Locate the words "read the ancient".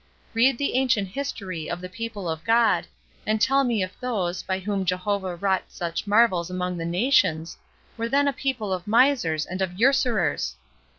0.33-1.09